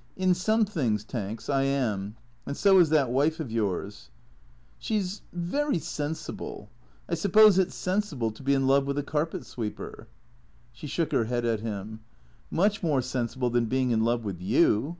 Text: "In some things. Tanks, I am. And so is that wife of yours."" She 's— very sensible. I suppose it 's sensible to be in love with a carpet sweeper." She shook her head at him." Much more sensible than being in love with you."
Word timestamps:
"In 0.16 0.34
some 0.34 0.64
things. 0.64 1.04
Tanks, 1.04 1.48
I 1.48 1.62
am. 1.62 2.16
And 2.44 2.56
so 2.56 2.80
is 2.80 2.88
that 2.88 3.08
wife 3.12 3.38
of 3.38 3.52
yours."" 3.52 4.10
She 4.80 4.98
's— 5.00 5.22
very 5.56 5.78
sensible. 5.78 6.68
I 7.08 7.14
suppose 7.14 7.56
it 7.56 7.70
's 7.70 7.76
sensible 7.76 8.32
to 8.32 8.42
be 8.42 8.52
in 8.52 8.66
love 8.66 8.84
with 8.84 8.98
a 8.98 9.04
carpet 9.04 9.46
sweeper." 9.46 10.08
She 10.72 10.88
shook 10.88 11.12
her 11.12 11.26
head 11.26 11.44
at 11.44 11.60
him." 11.60 12.00
Much 12.50 12.82
more 12.82 13.00
sensible 13.00 13.48
than 13.48 13.66
being 13.66 13.92
in 13.92 14.02
love 14.02 14.24
with 14.24 14.40
you." 14.40 14.96